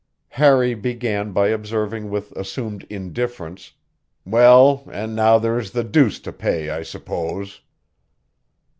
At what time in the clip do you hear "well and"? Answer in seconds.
4.25-5.15